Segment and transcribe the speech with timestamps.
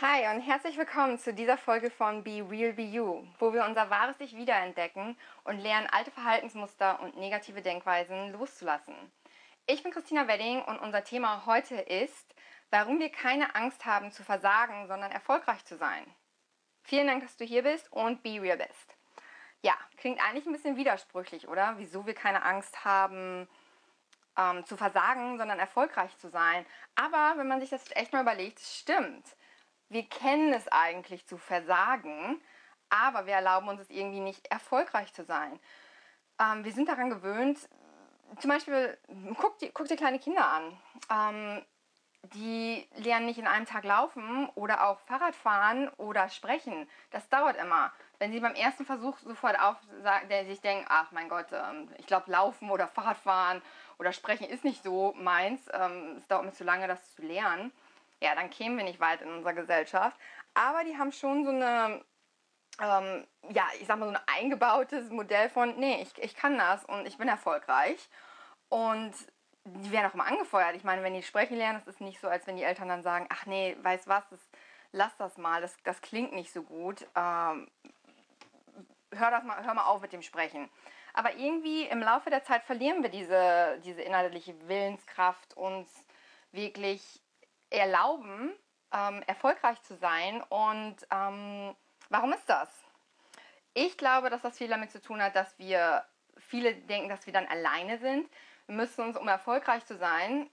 [0.00, 3.90] Hi und herzlich willkommen zu dieser Folge von Be Real Be You, wo wir unser
[3.90, 8.94] wahres Ich wiederentdecken und lernen, alte Verhaltensmuster und negative Denkweisen loszulassen.
[9.66, 12.32] Ich bin Christina Wedding und unser Thema heute ist,
[12.70, 16.06] warum wir keine Angst haben zu versagen, sondern erfolgreich zu sein.
[16.84, 18.96] Vielen Dank, dass du hier bist und Be Real bist.
[19.62, 21.74] Ja, klingt eigentlich ein bisschen widersprüchlich, oder?
[21.78, 23.48] Wieso wir keine Angst haben
[24.36, 26.64] ähm, zu versagen, sondern erfolgreich zu sein.
[26.94, 29.34] Aber wenn man sich das echt mal überlegt, stimmt
[29.88, 32.40] wir kennen es eigentlich zu versagen,
[32.90, 35.58] aber wir erlauben uns es irgendwie nicht erfolgreich zu sein.
[36.40, 37.58] Ähm, wir sind daran gewöhnt,
[38.40, 38.96] zum Beispiel,
[39.38, 40.80] guck dir, guck dir kleine Kinder an.
[41.10, 41.64] Ähm,
[42.34, 46.88] die lernen nicht in einem Tag laufen oder auch Fahrrad fahren oder sprechen.
[47.10, 47.92] Das dauert immer.
[48.18, 49.76] Wenn sie beim ersten Versuch sofort auf,
[50.28, 53.62] der sich denken, ach mein Gott, ähm, ich glaube Laufen oder Fahrradfahren
[53.98, 57.72] oder Sprechen ist nicht so meins, ähm, es dauert mir zu lange, das zu lernen,
[58.22, 60.18] ja, dann kämen wir nicht weit in unserer Gesellschaft.
[60.54, 62.04] Aber die haben schon so eine,
[62.80, 66.84] ähm, ja, ich sag mal, so ein eingebautes Modell von, nee, ich, ich kann das
[66.84, 68.08] und ich bin erfolgreich.
[68.68, 69.14] Und
[69.64, 70.76] die werden auch immer angefeuert.
[70.76, 73.02] Ich meine, wenn die sprechen lernen, das ist nicht so, als wenn die Eltern dann
[73.02, 74.40] sagen, ach nee, weißt was, das,
[74.92, 77.06] lass das mal, das, das klingt nicht so gut.
[77.14, 77.70] Ähm,
[79.14, 80.68] hör, das mal, hör mal auf mit dem Sprechen.
[81.12, 85.88] Aber irgendwie im Laufe der Zeit verlieren wir diese, diese innerliche Willenskraft, uns
[86.52, 87.20] wirklich
[87.70, 88.52] erlauben,
[88.92, 90.42] ähm, erfolgreich zu sein.
[90.48, 91.74] Und ähm,
[92.08, 92.68] warum ist das?
[93.74, 96.04] Ich glaube, dass das viel damit zu tun hat, dass wir
[96.36, 98.28] viele denken, dass wir dann alleine sind.
[98.66, 100.48] Wir müssen uns, um erfolgreich zu sein,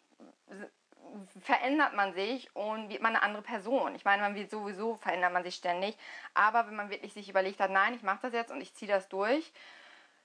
[1.42, 3.96] verändert man sich und wird man eine andere Person.
[3.96, 5.98] Ich meine, man wird sowieso, verändert man sich ständig.
[6.34, 8.92] Aber wenn man wirklich sich überlegt hat, nein, ich mache das jetzt und ich ziehe
[8.92, 9.52] das durch,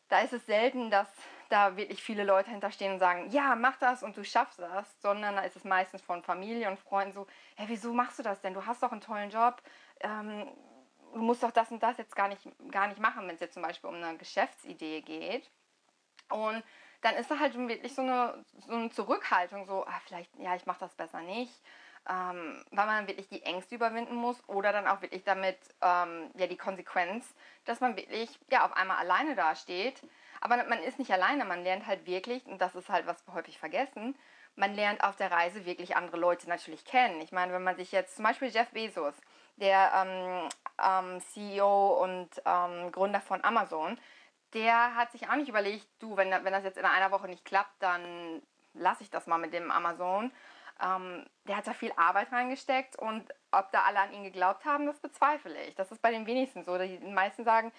[0.09, 1.09] da ist es selten, dass
[1.51, 5.37] da wirklich viele Leute hinterstehen und sagen, ja, mach das und du schaffst das, sondern
[5.37, 8.55] da ist es meistens von Familie und Freunden so, hey, wieso machst du das denn?
[8.55, 9.61] Du hast doch einen tollen Job,
[10.01, 10.49] ähm,
[11.13, 13.55] du musst doch das und das jetzt gar nicht, gar nicht machen, wenn es jetzt
[13.55, 15.51] zum Beispiel um eine Geschäftsidee geht.
[16.31, 16.63] Und
[17.03, 20.67] dann ist da halt wirklich so eine, so eine Zurückhaltung, so, ah, vielleicht, ja, ich
[20.67, 21.53] mache das besser nicht
[22.09, 26.47] ähm, weil man wirklich die Ängste überwinden muss oder dann auch wirklich damit ähm, ja
[26.47, 27.35] die Konsequenz,
[27.65, 30.03] dass man wirklich ja auf einmal alleine dasteht.
[30.41, 33.35] Aber man ist nicht alleine, man lernt halt wirklich, und das ist halt, was wir
[33.35, 34.17] häufig vergessen,
[34.57, 37.21] man lernt auf der Reise wirklich andere Leute natürlich kennen.
[37.21, 39.15] Ich meine, wenn man sich jetzt zum Beispiel Jeff Bezos,
[39.57, 40.49] der ähm,
[40.83, 43.99] ähm CEO und ähm, Gründer von Amazon,
[44.55, 47.45] der hat sich auch nicht überlegt, du, wenn, wenn das jetzt in einer Woche nicht
[47.45, 48.43] klappt, dann
[48.75, 50.33] lasse ich das mal mit dem Amazon,
[50.83, 54.87] ähm, der hat da viel Arbeit reingesteckt und ob da alle an ihn geglaubt haben,
[54.87, 55.75] das bezweifle ich.
[55.75, 56.79] Das ist bei den wenigsten so.
[56.79, 57.73] Die meisten sagen,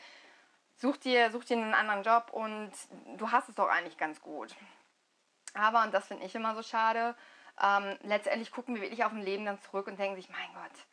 [0.76, 2.72] such dir, such dir einen anderen Job und
[3.18, 4.56] du hast es doch eigentlich ganz gut.
[5.54, 7.16] Aber, und das finde ich immer so schade,
[7.62, 10.86] ähm, letztendlich gucken wir wirklich auf ein Leben dann zurück und denken sich, mein Gott,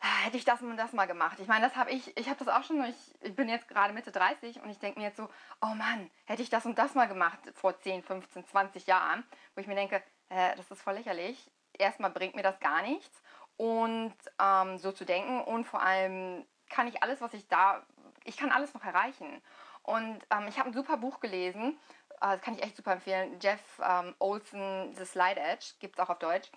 [0.00, 1.38] hätte ich das und das mal gemacht.
[1.40, 3.92] Ich meine, das habe ich, ich habe das auch schon, ich, ich bin jetzt gerade
[3.92, 5.28] Mitte 30 und ich denke mir jetzt so,
[5.60, 9.60] oh Mann, hätte ich das und das mal gemacht vor 10, 15, 20 Jahren, wo
[9.60, 11.50] ich mir denke, äh, das ist voll lächerlich.
[11.78, 13.22] Erstmal bringt mir das gar nichts
[13.56, 17.84] und ähm, so zu denken und vor allem kann ich alles, was ich da,
[18.24, 19.42] ich kann alles noch erreichen.
[19.82, 21.78] Und ähm, ich habe ein super Buch gelesen,
[22.20, 23.38] äh, das kann ich echt super empfehlen.
[23.40, 26.50] Jeff ähm, Olson, The Slide Edge, gibt es auch auf Deutsch.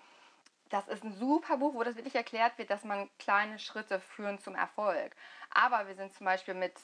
[0.68, 4.38] Das ist ein super Buch, wo das wirklich erklärt wird, dass man kleine Schritte führen
[4.38, 5.14] zum Erfolg.
[5.50, 6.74] Aber wir sind zum Beispiel mit,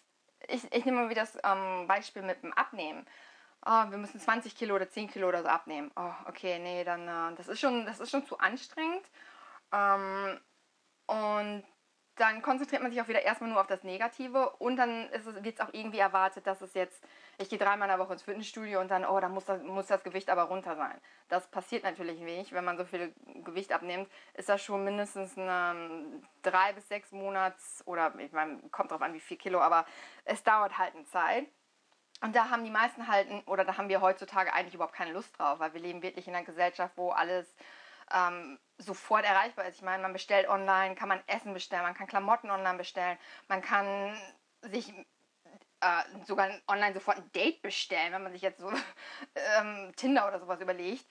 [0.46, 3.06] ich, ich nehme mal wieder das ähm, Beispiel mit dem Abnehmen
[3.66, 5.90] oh, wir müssen 20 Kilo oder 10 Kilo oder so abnehmen.
[5.96, 9.04] Oh, okay, nee, dann, äh, das, ist schon, das ist schon zu anstrengend.
[9.72, 10.40] Ähm,
[11.06, 11.64] und
[12.18, 15.60] dann konzentriert man sich auch wieder erstmal nur auf das Negative und dann wird es
[15.60, 17.02] auch irgendwie erwartet, dass es jetzt,
[17.38, 19.86] ich gehe dreimal in der Woche ins Fitnessstudio und dann, oh, dann muss das, muss
[19.86, 21.00] das Gewicht aber runter sein.
[21.28, 22.52] Das passiert natürlich nicht.
[22.52, 23.14] Wenn man so viel
[23.44, 28.90] Gewicht abnimmt, ist das schon mindestens eine drei bis sechs Monats oder ich meine, kommt
[28.90, 29.86] drauf an, wie viel Kilo, aber
[30.24, 31.46] es dauert halt eine Zeit.
[32.20, 35.38] Und da haben die meisten halt, oder da haben wir heutzutage eigentlich überhaupt keine Lust
[35.38, 37.54] drauf, weil wir leben wirklich in einer Gesellschaft, wo alles
[38.12, 39.76] ähm, sofort erreichbar ist.
[39.76, 43.62] Ich meine, man bestellt online, kann man Essen bestellen, man kann Klamotten online bestellen, man
[43.62, 44.16] kann
[44.62, 44.92] sich
[45.80, 48.70] äh, sogar online sofort ein Date bestellen, wenn man sich jetzt so
[49.60, 51.06] ähm, Tinder oder sowas überlegt.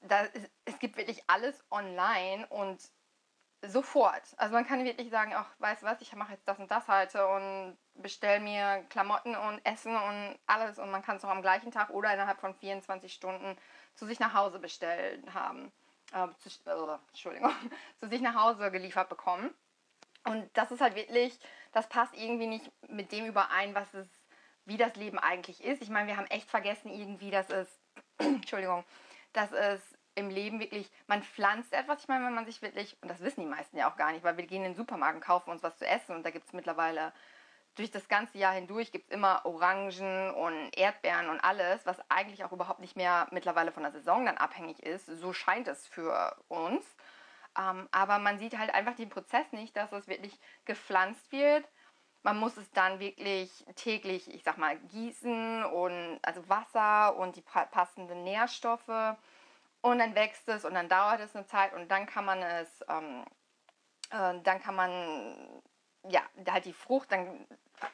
[0.00, 0.26] Da,
[0.64, 2.82] es gibt wirklich alles online und
[3.62, 4.22] sofort.
[4.36, 6.88] Also man kann wirklich sagen, ach, weißt du was, ich mache jetzt das und das
[6.88, 11.42] heute und bestelle mir Klamotten und Essen und alles und man kann es auch am
[11.42, 13.56] gleichen Tag oder innerhalb von 24 Stunden
[13.94, 15.72] zu sich nach Hause bestellen haben.
[16.12, 17.52] Äh, zu, äh, Entschuldigung,
[18.00, 19.54] zu sich nach Hause geliefert bekommen.
[20.24, 21.38] Und das ist halt wirklich,
[21.72, 24.08] das passt irgendwie nicht mit dem überein, was es,
[24.64, 25.82] wie das Leben eigentlich ist.
[25.82, 27.80] Ich meine, wir haben echt vergessen irgendwie, dass es,
[28.18, 28.84] Entschuldigung,
[29.32, 29.80] dass es
[30.14, 32.02] im Leben wirklich, man pflanzt etwas.
[32.02, 34.24] Ich meine, wenn man sich wirklich, und das wissen die meisten ja auch gar nicht,
[34.24, 36.46] weil wir gehen in den Supermarkt und kaufen uns was zu essen und da gibt
[36.46, 37.12] es mittlerweile
[37.74, 42.44] durch das ganze Jahr hindurch gibt es immer Orangen und Erdbeeren und alles, was eigentlich
[42.44, 45.06] auch überhaupt nicht mehr mittlerweile von der Saison dann abhängig ist.
[45.06, 46.84] So scheint es für uns.
[47.58, 51.66] Ähm, aber man sieht halt einfach den Prozess nicht, dass es wirklich gepflanzt wird.
[52.22, 57.42] Man muss es dann wirklich täglich, ich sag mal, gießen und also Wasser und die
[57.42, 59.16] passenden Nährstoffe.
[59.82, 62.84] Und dann wächst es und dann dauert es eine Zeit und dann kann man es,
[62.88, 63.24] ähm,
[64.10, 65.62] äh, dann kann man,
[66.08, 67.46] ja, halt die Frucht, dann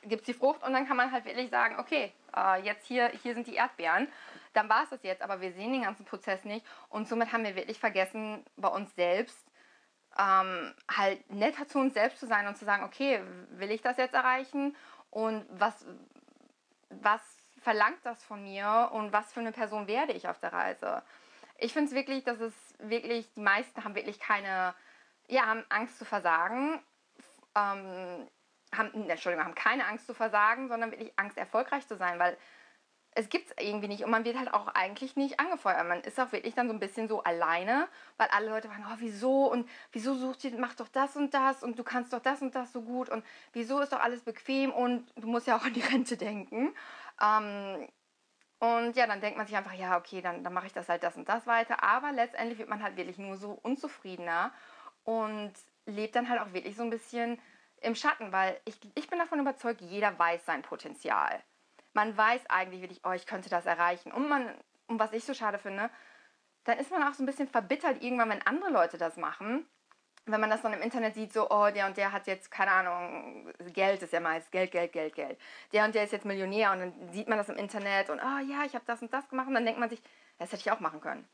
[0.02, 3.08] gibt es die Frucht und dann kann man halt wirklich sagen, okay, äh, jetzt hier,
[3.08, 4.06] hier sind die Erdbeeren.
[4.52, 7.44] Dann war es das jetzt, aber wir sehen den ganzen Prozess nicht und somit haben
[7.44, 9.48] wir wirklich vergessen, bei uns selbst
[10.18, 13.96] ähm, halt netter zu uns selbst zu sein und zu sagen, okay, will ich das
[13.96, 14.76] jetzt erreichen
[15.10, 15.86] und was,
[16.90, 17.20] was
[17.62, 21.02] verlangt das von mir und was für eine Person werde ich auf der Reise?
[21.58, 24.74] Ich finde es wirklich, dass es wirklich, die meisten haben wirklich keine,
[25.28, 26.80] ja, haben Angst zu versagen,
[27.54, 28.28] ähm,
[28.74, 32.36] haben, Entschuldigung, haben keine Angst zu versagen, sondern wirklich Angst, erfolgreich zu sein, weil
[33.12, 35.84] es gibt es irgendwie nicht und man wird halt auch eigentlich nicht angefeuert.
[35.88, 38.96] Man ist auch wirklich dann so ein bisschen so alleine, weil alle Leute fragen, oh,
[38.98, 42.42] wieso und wieso sucht ihr, mach doch das und das und du kannst doch das
[42.42, 45.64] und das so gut und wieso ist doch alles bequem und du musst ja auch
[45.64, 46.72] an die Rente denken.
[47.20, 47.88] Ähm,
[48.58, 51.02] und ja, dann denkt man sich einfach, ja, okay, dann, dann mache ich das halt
[51.02, 51.82] das und das weiter.
[51.82, 54.52] Aber letztendlich wird man halt wirklich nur so unzufriedener
[55.04, 55.52] und
[55.86, 57.40] lebt dann halt auch wirklich so ein bisschen
[57.80, 61.42] im Schatten, weil ich, ich bin davon überzeugt, jeder weiß sein Potenzial
[61.98, 64.12] man weiß eigentlich wirklich, oh, ich könnte das erreichen.
[64.12, 64.48] Und man,
[64.86, 65.90] und was ich so schade finde,
[66.62, 69.66] dann ist man auch so ein bisschen verbittert irgendwann, wenn andere Leute das machen.
[70.30, 72.70] Wenn man das dann im Internet sieht, so, oh, der und der hat jetzt, keine
[72.70, 75.38] Ahnung, Geld ist ja meist, Geld, Geld, Geld, Geld.
[75.72, 78.38] Der und der ist jetzt Millionär und dann sieht man das im Internet und, oh
[78.48, 80.02] ja, ich habe das und das gemacht und dann denkt man sich,
[80.38, 81.26] das hätte ich auch machen können.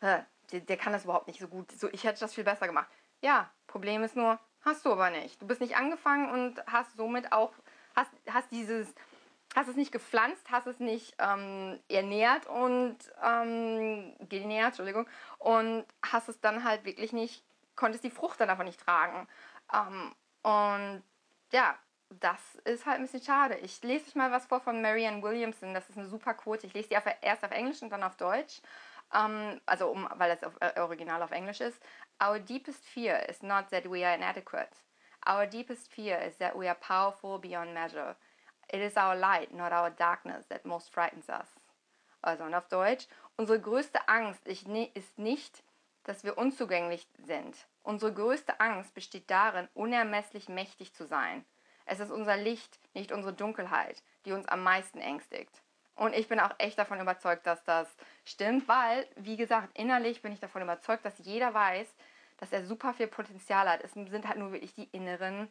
[0.00, 1.70] Der, der kann das überhaupt nicht so gut.
[1.72, 2.88] So, ich hätte das viel besser gemacht.
[3.20, 5.40] Ja, Problem ist nur, hast du aber nicht.
[5.42, 7.52] Du bist nicht angefangen und hast somit auch,
[7.96, 8.94] hast, hast dieses,
[9.54, 15.06] hast es nicht gepflanzt, hast es nicht ähm, ernährt und ähm, genährt, Entschuldigung,
[15.38, 17.44] und hast es dann halt wirklich nicht,
[17.78, 19.26] konntest die Frucht dann davon nicht tragen.
[19.72, 21.02] Ähm, und
[21.52, 21.78] ja,
[22.10, 23.56] das ist halt ein bisschen schade.
[23.58, 26.66] Ich lese euch mal was vor von Marianne Williamson, das ist eine super Quote.
[26.66, 28.60] Ich lese die erst auf Englisch und dann auf Deutsch.
[29.10, 31.80] Um, also um, weil das auf, äh, original auf Englisch ist.
[32.22, 34.68] Our deepest fear is not that we are inadequate.
[35.26, 38.16] Our deepest fear is that we are powerful beyond measure.
[38.70, 41.48] It is our light, not our darkness, that most frightens us.
[42.20, 44.68] Also und auf Deutsch, unsere größte Angst ist
[45.18, 45.62] nicht,
[46.04, 47.56] dass wir unzugänglich sind.
[47.82, 51.44] Unsere größte Angst besteht darin, unermesslich mächtig zu sein.
[51.86, 55.62] Es ist unser Licht, nicht unsere Dunkelheit, die uns am meisten ängstigt.
[55.94, 57.88] Und ich bin auch echt davon überzeugt, dass das
[58.24, 61.88] stimmt, weil, wie gesagt, innerlich bin ich davon überzeugt, dass jeder weiß,
[62.36, 63.82] dass er super viel Potenzial hat.
[63.82, 65.48] Es sind halt nur wirklich die inneren,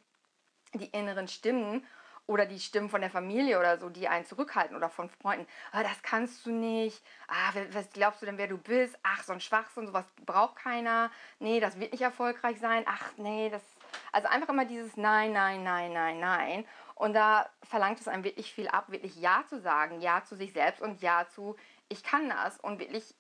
[0.74, 1.86] die inneren Stimmen
[2.28, 5.48] oder die Stimmen von der Familie oder so, die einen zurückhalten oder von Freunden.
[5.72, 7.02] Ah, das kannst du nicht.
[7.28, 8.98] Ah, was glaubst du denn, wer du bist?
[9.02, 11.10] Ach, so ein Schwachsinn, sowas braucht keiner.
[11.40, 12.84] Nee, das wird nicht erfolgreich sein.
[12.86, 13.64] Ach, nee, das.
[14.12, 16.66] Also einfach immer dieses Nein, Nein, Nein, Nein, Nein.
[16.96, 20.52] Und da verlangt es einem wirklich viel ab, wirklich Ja zu sagen, Ja zu sich
[20.52, 21.56] selbst und Ja zu,
[21.88, 23.16] ich kann das und wirklich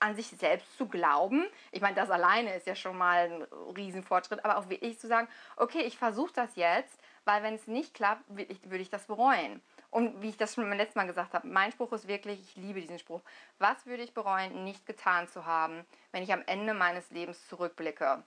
[0.00, 1.46] an sich selbst zu glauben.
[1.72, 3.42] Ich meine, das alleine ist ja schon mal ein
[3.74, 7.94] Riesenfortschritt, aber auch wirklich zu sagen, okay, ich versuche das jetzt weil wenn es nicht
[7.94, 9.62] klappt, würde ich, das bereuen.
[9.90, 12.56] Und wie ich das schon beim letzten Mal gesagt habe, mein Spruch ist wirklich, ich
[12.56, 13.22] liebe diesen Spruch,
[13.58, 18.22] was würde ich bereuen, nicht getan zu haben, wenn ich am Ende meines Lebens zurückblicke?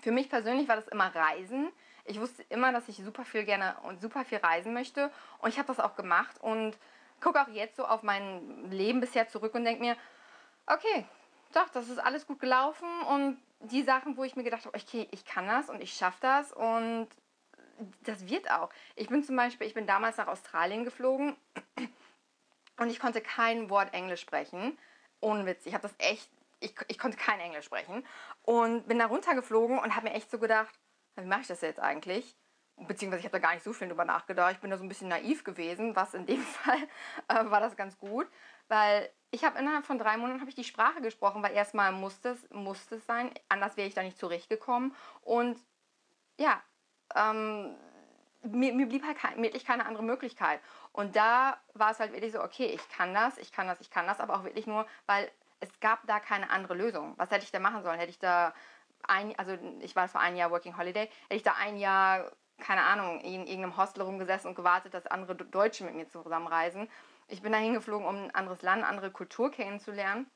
[0.00, 1.70] Für mich persönlich war das immer Reisen.
[2.04, 5.10] Ich wusste immer, dass ich super viel gerne und super viel reisen möchte.
[5.38, 6.76] Und ich habe das auch gemacht und
[7.20, 9.96] gucke auch jetzt so auf mein Leben bisher zurück und denke mir,
[10.66, 11.04] okay,
[11.52, 15.08] doch, das ist alles gut gelaufen und die Sachen, wo ich mir gedacht habe, okay,
[15.10, 17.08] ich kann das und ich schaffe das und
[18.02, 18.70] das wird auch.
[18.96, 21.36] Ich bin zum Beispiel, ich bin damals nach Australien geflogen
[22.78, 24.78] und ich konnte kein Wort Englisch sprechen.
[25.20, 28.06] Ohne Witz, ich habe das echt, ich, ich konnte kein Englisch sprechen
[28.42, 30.78] und bin da runtergeflogen und habe mir echt so gedacht,
[31.16, 32.36] wie mache ich das jetzt eigentlich?
[32.76, 34.52] Beziehungsweise ich habe da gar nicht so viel drüber nachgedacht.
[34.52, 36.88] Ich bin da so ein bisschen naiv gewesen, was in dem Fall
[37.28, 38.26] äh, war das ganz gut,
[38.68, 42.50] weil ich habe innerhalb von drei Monaten ich die Sprache gesprochen, weil erstmal musste es,
[42.50, 45.58] musste es sein, anders wäre ich da nicht zurechtgekommen und
[46.38, 46.62] ja,
[47.14, 47.74] ähm,
[48.42, 50.60] mir, mir, blieb halt kein, wirklich keine andere Möglichkeit.
[50.92, 53.90] Und da war es halt wirklich so, okay, ich kann das, ich kann das, ich
[53.90, 57.14] kann das, aber auch wirklich nur, weil es gab da keine andere Lösung.
[57.16, 57.98] Was hätte ich da machen sollen?
[57.98, 58.54] Hätte ich da
[59.02, 62.82] ein, also ich war vor ein Jahr Working Holiday, hätte ich da ein Jahr, keine
[62.84, 66.88] Ahnung, in irgendeinem Hostel rumgesessen und gewartet, dass andere Deutsche mit mir zusammenreisen.
[67.28, 70.30] Ich bin da hingeflogen, um ein anderes Land, andere Kultur kennenzulernen.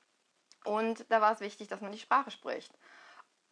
[0.64, 2.72] Und da war es wichtig, dass man die Sprache spricht.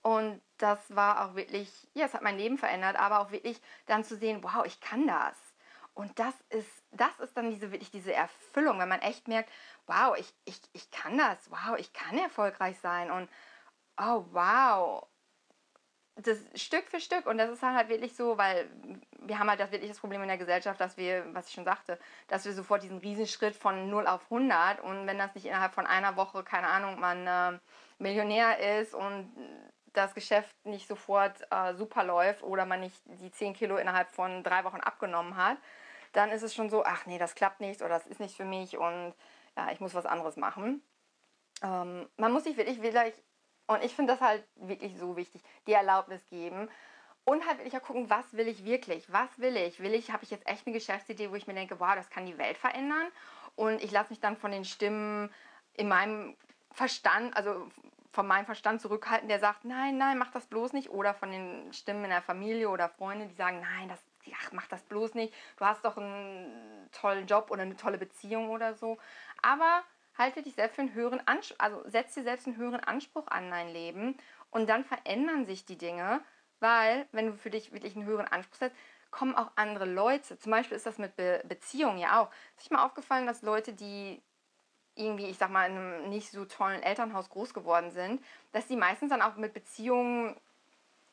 [0.02, 4.04] Und das war auch wirklich, ja, es hat mein Leben verändert, aber auch wirklich dann
[4.04, 5.36] zu sehen, wow, ich kann das.
[5.94, 9.50] Und das ist, das ist dann diese, wirklich diese Erfüllung, wenn man echt merkt,
[9.86, 13.28] wow, ich, ich, ich kann das, wow, ich kann erfolgreich sein und
[14.00, 15.06] oh wow.
[16.16, 18.68] Das Stück für Stück und das ist halt wirklich so, weil
[19.18, 21.64] wir haben halt das wirklich das Problem in der Gesellschaft, dass wir, was ich schon
[21.64, 25.72] sagte, dass wir sofort diesen Riesenschritt von 0 auf 100 und wenn das nicht innerhalb
[25.72, 27.58] von einer Woche, keine Ahnung, man äh,
[27.98, 29.30] Millionär ist und
[29.92, 34.42] das Geschäft nicht sofort äh, super läuft oder man nicht die 10 Kilo innerhalb von
[34.42, 35.58] drei Wochen abgenommen hat,
[36.12, 38.44] dann ist es schon so, ach nee, das klappt nicht oder das ist nicht für
[38.44, 39.14] mich und
[39.56, 40.82] ja, ich muss was anderes machen.
[41.62, 43.22] Ähm, man muss sich wirklich vielleicht,
[43.66, 46.68] und ich finde das halt wirklich so wichtig, die Erlaubnis geben
[47.24, 50.24] und halt wirklich auch gucken, was will ich wirklich, was will ich, will ich, habe
[50.24, 53.06] ich jetzt echt eine Geschäftsidee, wo ich mir denke, wow, das kann die Welt verändern
[53.54, 55.32] und ich lasse mich dann von den Stimmen
[55.74, 56.36] in meinem
[56.72, 57.68] Verstand, also
[58.12, 60.90] von meinem Verstand zurückhalten, der sagt, nein, nein, mach das bloß nicht.
[60.90, 64.02] Oder von den Stimmen in der Familie oder Freunde, die sagen, nein, das,
[64.34, 65.34] ach, mach das bloß nicht.
[65.56, 68.98] Du hast doch einen tollen Job oder eine tolle Beziehung oder so.
[69.40, 69.82] Aber
[70.16, 73.50] halte dich selbst für einen höheren Anspruch, also setz dir selbst einen höheren Anspruch an
[73.50, 74.18] dein Leben
[74.50, 76.20] und dann verändern sich die Dinge,
[76.60, 78.76] weil wenn du für dich wirklich einen höheren Anspruch setzt,
[79.10, 80.38] kommen auch andere Leute.
[80.38, 82.30] Zum Beispiel ist das mit Be Beziehungen ja auch.
[82.58, 84.22] Ist mir aufgefallen, dass Leute, die
[84.94, 88.22] irgendwie, ich sag mal, in einem nicht so tollen Elternhaus groß geworden sind,
[88.52, 90.36] dass die meistens dann auch mit Beziehungen,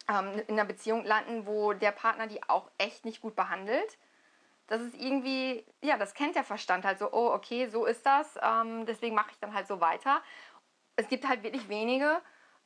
[0.09, 3.97] ähm, in einer Beziehung landen, wo der Partner die auch echt nicht gut behandelt.
[4.67, 8.37] Das ist irgendwie, ja, das kennt der Verstand halt so, oh, okay, so ist das,
[8.41, 10.21] ähm, deswegen mache ich dann halt so weiter.
[10.95, 12.21] Es gibt halt wirklich wenige,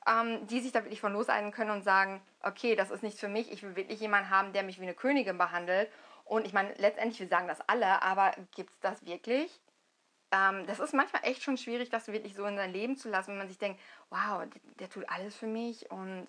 [0.05, 3.29] ähm, die sich da wirklich von loseisen können und sagen, okay, das ist nichts für
[3.29, 5.89] mich, ich will wirklich jemanden haben, der mich wie eine Königin behandelt.
[6.25, 9.59] Und ich meine, letztendlich, wir sagen das alle, aber gibt es das wirklich?
[10.33, 13.31] Ähm, das ist manchmal echt schon schwierig, das wirklich so in sein Leben zu lassen,
[13.31, 14.43] wenn man sich denkt, wow,
[14.79, 16.27] der, tut alles für mich und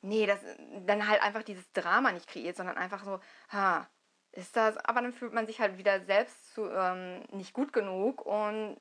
[0.00, 0.38] nee, das
[0.86, 3.18] dann halt einfach dieses Drama nicht kreiert, sondern einfach so,
[3.50, 3.88] ha,
[4.32, 8.24] ist das, aber dann fühlt man sich halt wieder selbst zu, ähm, nicht gut genug
[8.24, 8.80] und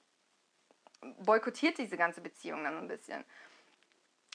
[1.26, 3.26] boykottiert diese ganze Beziehung dann ein bisschen.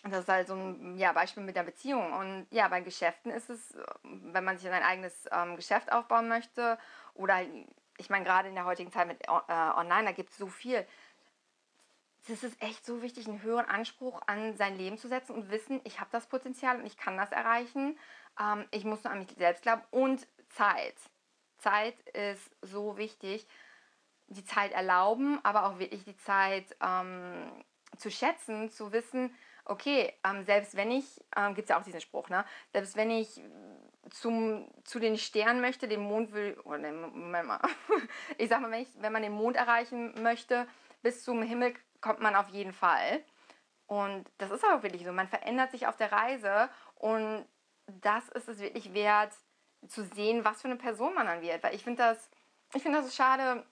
[0.03, 2.13] Das ist halt so ein ja, Beispiel mit der Beziehung.
[2.13, 6.79] Und ja, bei Geschäften ist es, wenn man sich ein eigenes ähm, Geschäft aufbauen möchte
[7.15, 7.41] oder
[7.99, 10.87] ich meine, gerade in der heutigen Zeit mit äh, Online, da gibt es so viel.
[12.29, 15.81] Es ist echt so wichtig, einen höheren Anspruch an sein Leben zu setzen und wissen,
[15.85, 17.99] ich habe das Potenzial und ich kann das erreichen.
[18.41, 20.97] Ähm, ich muss nur an mich selbst glauben und Zeit.
[21.59, 23.47] Zeit ist so wichtig.
[24.29, 27.65] Die Zeit erlauben, aber auch wirklich die Zeit ähm,
[27.99, 29.35] zu schätzen, zu wissen,
[29.65, 31.05] okay, ähm, selbst wenn ich,
[31.37, 32.45] ähm, gibt es ja auch diesen Spruch, ne?
[32.73, 33.41] selbst wenn ich
[34.11, 37.61] zum, zu den Sternen möchte, den Mond will, oder oh, Moment mal,
[38.39, 40.67] ich sag mal, wenn, ich, wenn man den Mond erreichen möchte,
[41.03, 43.23] bis zum Himmel kommt man auf jeden Fall.
[43.87, 47.47] Und das ist auch wirklich so, man verändert sich auf der Reise und
[47.87, 49.33] das ist es wirklich wert,
[49.89, 51.63] zu sehen, was für eine Person man dann wird.
[51.63, 52.31] Weil ich finde das,
[52.75, 53.65] ich finde das schade,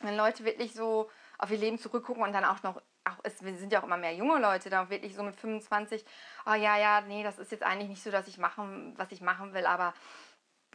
[0.00, 1.08] wenn Leute wirklich so
[1.38, 4.14] auf ihr Leben zurückgucken und dann auch noch auch es sind ja auch immer mehr
[4.14, 6.04] junge Leute da wirklich so mit 25,
[6.46, 9.20] oh ja, ja, nee, das ist jetzt eigentlich nicht so, dass ich machen, was ich
[9.20, 9.94] machen will, aber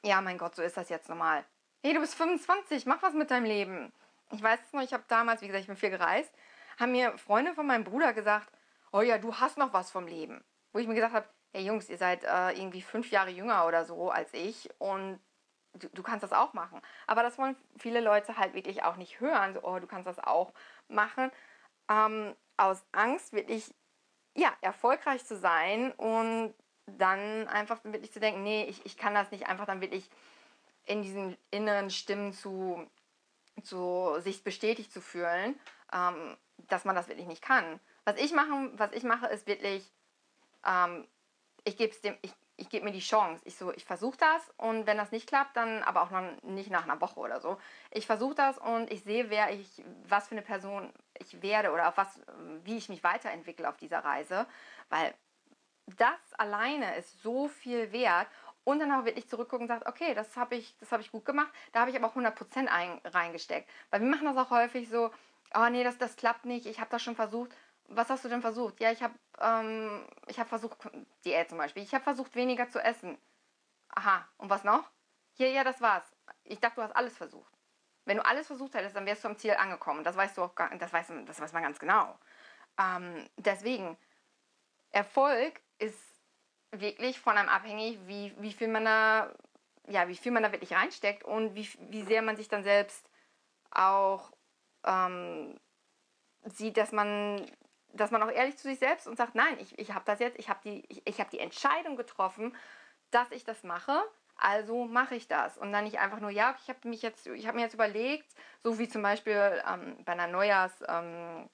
[0.03, 1.43] ja, mein Gott, so ist das jetzt normal.
[1.83, 3.93] Hey, du bist 25, mach was mit deinem Leben.
[4.31, 6.33] Ich weiß es noch, ich habe damals, wie gesagt, ich bin viel gereist,
[6.79, 8.51] haben mir Freunde von meinem Bruder gesagt,
[8.91, 10.43] oh ja, du hast noch was vom Leben.
[10.73, 13.85] Wo ich mir gesagt habe, hey Jungs, ihr seid äh, irgendwie fünf Jahre jünger oder
[13.85, 15.19] so als ich und
[15.73, 16.81] du, du, kannst das auch machen.
[17.07, 20.19] Aber das wollen viele Leute halt wirklich auch nicht hören, so, oh, du kannst das
[20.19, 20.53] auch
[20.87, 21.31] machen
[21.89, 23.73] ähm, aus Angst wirklich
[24.35, 26.53] ja, erfolgreich zu sein und
[26.85, 30.09] dann einfach wirklich zu denken, nee, ich, ich kann das nicht einfach dann wirklich
[30.85, 32.89] in diesen inneren Stimmen zu,
[33.63, 35.59] zu sich bestätigt zu fühlen,
[35.91, 37.79] ähm, dass man das wirklich nicht kann.
[38.05, 39.91] Was ich, machen, was ich mache, ist wirklich,
[40.65, 41.05] ähm,
[41.65, 43.41] ich gebe ich, ich gebe mir die Chance.
[43.45, 46.71] Ich so, ich versuche das und wenn das nicht klappt, dann aber auch noch nicht
[46.71, 47.57] nach einer Woche oder so.
[47.91, 51.87] Ich versuche das und ich sehe, wer ich, was für eine Person ich werde oder
[51.89, 52.19] auf was,
[52.63, 54.47] wie ich mich weiterentwickle auf dieser Reise,
[54.89, 55.13] weil
[55.97, 58.27] das alleine ist so viel wert
[58.63, 61.51] und dann auch wirklich zurückgucken und sagt, okay, das habe ich, das ich gut gemacht,
[61.71, 63.69] da habe ich aber auch 100% ein, reingesteckt.
[63.89, 65.11] Weil wir machen das auch häufig so,
[65.55, 67.55] oh nee, das, das klappt nicht, ich habe das schon versucht
[67.87, 68.79] was hast du denn versucht?
[68.79, 70.05] Ja, ich habe ähm,
[70.37, 70.77] hab versucht,
[71.25, 73.17] Diät zum Beispiel, ich habe versucht, weniger zu essen.
[73.89, 74.89] Aha, und was noch?
[75.37, 76.03] Ja, ja, das war's.
[76.43, 77.56] Ich dachte, du hast alles versucht.
[78.07, 80.03] Wenn du alles versucht hättest, dann wärst du am Ziel angekommen.
[80.03, 82.17] Das weißt du auch, das weiß, das weiß man ganz genau.
[82.79, 83.97] Ähm, deswegen,
[84.91, 85.99] Erfolg ist
[86.71, 89.33] wirklich von einem abhängig, wie, wie viel man da,
[89.87, 93.09] ja, wie viel man da wirklich reinsteckt und wie, wie sehr man sich dann selbst
[93.71, 94.31] auch
[94.85, 95.59] ähm,
[96.45, 97.45] sieht, dass man
[97.93, 100.37] dass man auch ehrlich zu sich selbst und sagt, nein, ich, ich habe das jetzt,
[100.37, 102.55] ich habe die, ich, ich hab die Entscheidung getroffen,
[103.11, 104.03] dass ich das mache,
[104.37, 105.57] also mache ich das.
[105.57, 108.33] Und dann nicht einfach nur, ja, ich habe mich jetzt, ich habe mir jetzt überlegt,
[108.63, 111.49] so wie zum Beispiel ähm, bei einer Neujahrs, ähm,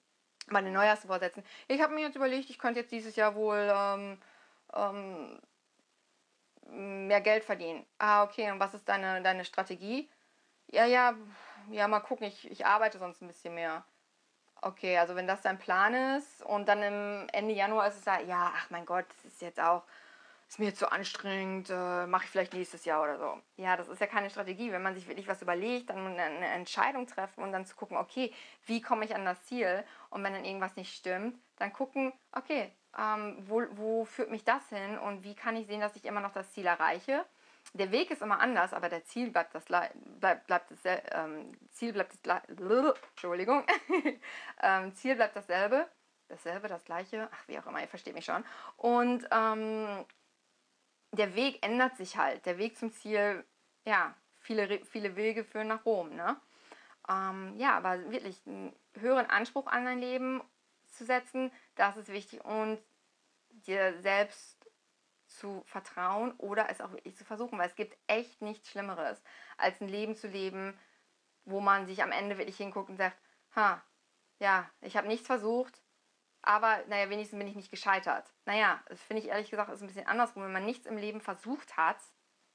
[0.48, 4.22] bei den Neujahrsvorsätzen, ich habe mir jetzt überlegt, ich könnte jetzt dieses Jahr wohl ähm,
[4.74, 5.40] ähm,
[7.08, 7.86] mehr Geld verdienen.
[8.00, 10.10] Ah, okay, und was ist deine, deine Strategie?
[10.68, 11.16] Ja, ja,
[11.70, 13.86] ja, mal gucken, ich, ich arbeite sonst ein bisschen mehr.
[14.62, 18.20] Okay, also wenn das dein Plan ist und dann im Ende Januar ist es da,
[18.20, 19.84] ja, ach mein Gott, das ist jetzt auch,
[20.54, 23.42] ist mir jetzt zu so anstrengend, äh, mache ich vielleicht nächstes Jahr oder so.
[23.58, 24.72] Ja, das ist ja keine Strategie.
[24.72, 27.98] Wenn man sich wirklich was überlegt, dann eine, eine Entscheidung treffen und dann zu gucken,
[27.98, 28.32] okay,
[28.68, 29.84] wie komme ich an das Ziel?
[30.12, 34.70] Und wenn dann irgendwas nicht stimmt, dann gucken, okay, ähm, wo, wo führt mich das
[34.70, 37.26] hin und wie kann ich sehen, dass ich immer noch das Ziel erreiche?
[37.74, 39.96] Der Weg ist immer anders, aber der Ziel bleibt das bleibt,
[40.46, 42.44] bleibt das ähm, Ziel bleibt das
[43.10, 43.66] Entschuldigung
[44.62, 45.88] ähm, Ziel bleibt dasselbe,
[46.28, 48.46] dasselbe, das gleiche, ach wie auch immer, ihr versteht mich schon.
[48.78, 50.06] Und ähm,
[51.14, 52.46] der Weg ändert sich halt.
[52.46, 53.46] Der Weg zum Ziel,
[53.86, 56.40] ja, viele, viele Wege führen nach Rom, ne?
[57.10, 60.42] Ähm, ja, aber wirklich einen höheren Anspruch an dein Leben
[60.88, 62.80] zu setzen, das ist wichtig und
[63.50, 64.70] dir selbst
[65.28, 69.22] zu vertrauen oder es auch wirklich zu versuchen, weil es gibt echt nichts Schlimmeres,
[69.58, 70.78] als ein Leben zu leben,
[71.46, 73.18] wo man sich am Ende wirklich hinguckt und sagt,
[73.56, 73.84] ha,
[74.40, 75.83] ja, ich habe nichts versucht,
[76.44, 78.32] aber naja, wenigstens bin ich nicht gescheitert.
[78.46, 80.44] Naja, das finde ich ehrlich gesagt ist ein bisschen andersrum.
[80.44, 81.98] Wenn man nichts im Leben versucht hat,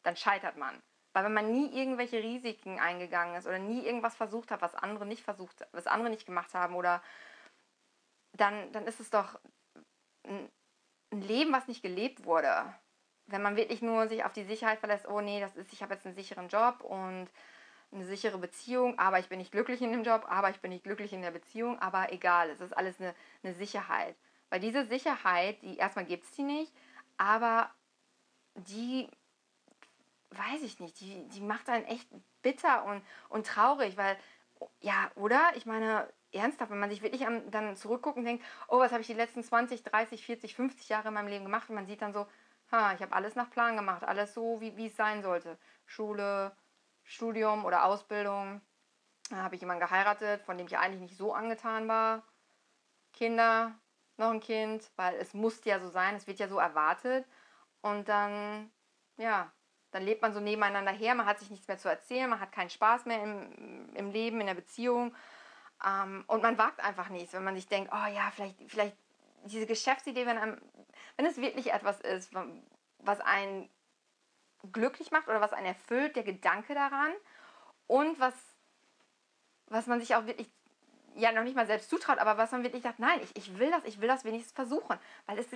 [0.02, 0.80] dann scheitert man.
[1.14, 5.06] Weil wenn man nie irgendwelche Risiken eingegangen ist oder nie irgendwas versucht hat, was andere
[5.06, 7.02] nicht versucht, was andere nicht gemacht haben oder
[8.34, 9.40] dann, dann ist es doch
[10.24, 10.50] ein,
[11.10, 12.72] ein Leben, was nicht gelebt wurde.
[13.26, 15.94] Wenn man wirklich nur sich auf die Sicherheit verlässt, oh nee, das ist, ich habe
[15.94, 17.28] jetzt einen sicheren Job und
[17.92, 20.84] eine sichere Beziehung, aber ich bin nicht glücklich in dem Job, aber ich bin nicht
[20.84, 24.16] glücklich in der Beziehung, aber egal, es ist alles eine, eine Sicherheit.
[24.50, 26.72] Weil diese Sicherheit, die erstmal gibt es die nicht,
[27.16, 27.70] aber
[28.54, 29.08] die,
[30.30, 32.08] weiß ich nicht, die, die macht einen echt
[32.42, 34.16] bitter und, und traurig, weil,
[34.80, 35.40] ja, oder?
[35.56, 39.00] Ich meine, ernsthaft, wenn man sich wirklich an, dann zurückguckt und denkt, oh, was habe
[39.00, 42.02] ich die letzten 20, 30, 40, 50 Jahre in meinem Leben gemacht und man sieht
[42.02, 42.26] dann so,
[42.70, 45.58] ha, ich habe alles nach Plan gemacht, alles so, wie, wie es sein sollte.
[45.86, 46.52] Schule,
[47.08, 48.60] Studium oder Ausbildung.
[49.30, 52.22] Da habe ich jemanden geheiratet, von dem ich eigentlich nicht so angetan war.
[53.14, 53.74] Kinder,
[54.18, 57.26] noch ein Kind, weil es muss ja so sein, es wird ja so erwartet.
[57.80, 58.70] Und dann,
[59.16, 59.50] ja,
[59.90, 62.52] dann lebt man so nebeneinander her, man hat sich nichts mehr zu erzählen, man hat
[62.52, 65.14] keinen Spaß mehr im, im Leben, in der Beziehung.
[65.86, 68.96] Ähm, und man wagt einfach nichts, wenn man sich denkt, oh ja, vielleicht, vielleicht
[69.44, 70.60] diese Geschäftsidee, wenn, einem,
[71.16, 72.32] wenn es wirklich etwas ist,
[72.98, 73.70] was einen
[74.72, 77.12] glücklich macht oder was einen erfüllt, der Gedanke daran
[77.86, 78.34] und was,
[79.66, 80.50] was man sich auch wirklich
[81.14, 83.70] ja noch nicht mal selbst zutraut, aber was man wirklich sagt, nein, ich, ich will
[83.70, 85.46] das, ich will das wenigstens versuchen, weil es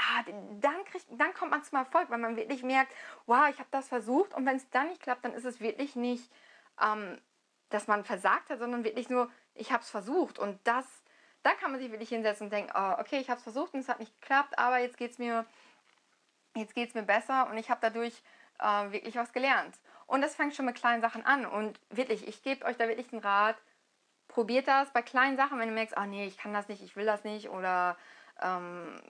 [0.00, 0.24] ah,
[0.60, 2.92] dann, kriegt, dann kommt man zum Erfolg, weil man wirklich merkt,
[3.26, 4.34] wow, ich habe das versucht.
[4.34, 6.30] Und wenn es dann nicht klappt, dann ist es wirklich nicht,
[6.80, 7.20] ähm,
[7.68, 10.38] dass man versagt hat, sondern wirklich nur, ich habe es versucht.
[10.38, 10.86] Und das,
[11.42, 13.80] dann kann man sich wirklich hinsetzen und denken, oh, okay, ich habe es versucht und
[13.80, 15.46] es hat nicht geklappt, aber jetzt geht es mir,
[16.54, 17.48] mir besser.
[17.50, 18.22] Und ich habe dadurch
[18.60, 19.76] äh, wirklich was gelernt.
[20.06, 21.46] Und das fängt schon mit kleinen Sachen an.
[21.46, 23.56] Und wirklich, ich gebe euch da wirklich den Rat,
[24.28, 26.96] probiert das bei kleinen Sachen, wenn du merkst, oh nee, ich kann das nicht, ich
[26.96, 27.96] will das nicht oder
[28.40, 29.00] ähm,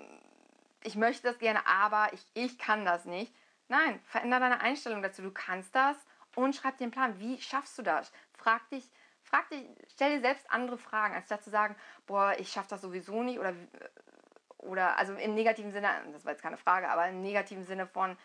[0.83, 3.35] ich möchte das gerne, aber ich, ich kann das nicht.
[3.69, 5.23] Nein, verändere deine Einstellung dazu.
[5.23, 5.97] Du kannst das
[6.35, 7.19] und schreib dir einen Plan.
[7.19, 8.13] Wie schaffst du das?
[8.33, 8.91] Frag dich,
[9.23, 13.23] frag dich, stell dir selbst andere Fragen, als zu sagen, boah, ich schaffe das sowieso
[13.23, 13.55] nicht oder,
[14.59, 18.17] oder also im negativen Sinne, das war jetzt keine Frage, aber im negativen Sinne von,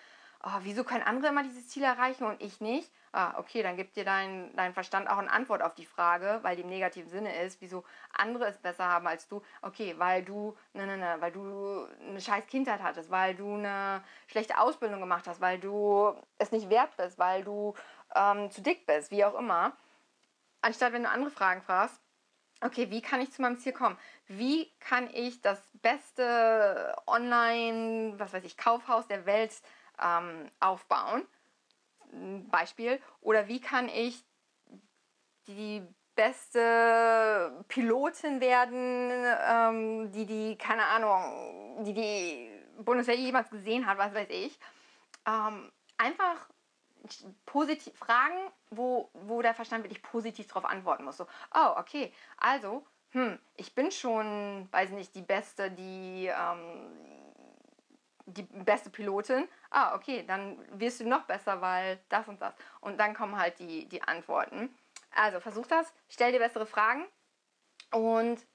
[0.43, 2.91] oh, wieso können andere immer dieses Ziel erreichen und ich nicht?
[3.11, 6.57] Ah, okay, dann gibt dir dein, dein Verstand auch eine Antwort auf die Frage, weil
[6.57, 9.41] die im negativen Sinne ist, wieso andere es besser haben als du.
[9.61, 14.03] Okay, weil du, ne, ne, ne, weil du eine scheiß Kindheit hattest, weil du eine
[14.27, 17.73] schlechte Ausbildung gemacht hast, weil du es nicht wert bist, weil du
[18.13, 19.77] ähm, zu dick bist, wie auch immer.
[20.61, 22.01] Anstatt wenn du andere Fragen fragst,
[22.61, 23.97] okay, wie kann ich zu meinem Ziel kommen?
[24.27, 29.53] Wie kann ich das beste Online, was weiß ich, Kaufhaus der Welt
[30.01, 31.25] ähm, aufbauen.
[32.49, 33.01] Beispiel.
[33.21, 34.23] Oder wie kann ich
[35.47, 35.81] die
[36.15, 39.11] beste Pilotin werden,
[39.47, 42.51] ähm, die die, keine Ahnung, die die
[42.83, 44.57] Bundeswehr jemals gesehen hat, was weiß ich.
[45.27, 46.49] Ähm, einfach
[47.45, 51.17] positiv Fragen, wo, wo der Verstand wirklich positiv darauf antworten muss.
[51.17, 57.24] So, oh, okay, also, hm, ich bin schon, weiß nicht, die Beste, die ähm,
[58.25, 59.47] die beste Pilotin.
[59.69, 62.53] Ah, okay, dann wirst du noch besser, weil das und das.
[62.81, 64.75] Und dann kommen halt die, die Antworten.
[65.11, 67.05] Also versuch das, stell dir bessere Fragen
[67.91, 68.45] und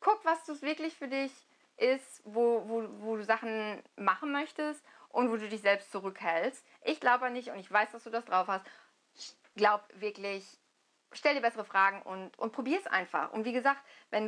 [0.00, 1.32] guck, was du wirklich für dich
[1.76, 6.64] ist, wo, wo, wo du Sachen machen möchtest und wo du dich selbst zurückhältst.
[6.82, 8.64] Ich glaube nicht und ich weiß, dass du das drauf hast.
[9.56, 10.44] Glaub wirklich,
[11.12, 13.32] stell dir bessere Fragen und, und probier es einfach.
[13.32, 14.26] Und wie gesagt, wenn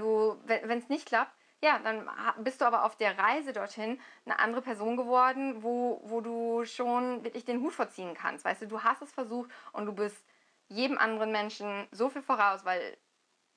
[0.78, 1.32] es nicht klappt,
[1.62, 6.20] ja, dann bist du aber auf der Reise dorthin eine andere Person geworden, wo, wo
[6.20, 8.44] du schon wirklich den Hut vorziehen kannst.
[8.44, 10.24] Weißt du, du hast es versucht und du bist
[10.68, 12.96] jedem anderen Menschen so viel voraus, weil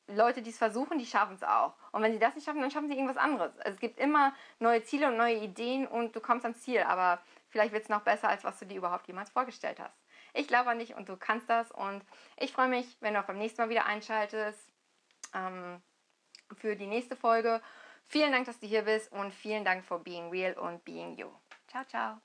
[0.07, 1.75] Leute, die es versuchen, die schaffen es auch.
[1.91, 3.57] Und wenn sie das nicht schaffen, dann schaffen sie irgendwas anderes.
[3.59, 7.21] Also es gibt immer neue Ziele und neue Ideen und du kommst ans Ziel, aber
[7.49, 9.97] vielleicht wird es noch besser, als was du dir überhaupt jemals vorgestellt hast.
[10.33, 12.03] Ich glaube an dich und du kannst das und
[12.37, 14.73] ich freue mich, wenn du auch beim nächsten Mal wieder einschaltest
[15.33, 15.81] ähm,
[16.57, 17.61] für die nächste Folge.
[18.13, 21.29] Vielen Dank, dass du hier bist und vielen Dank for being real und being you.
[21.67, 22.21] Ciao, ciao.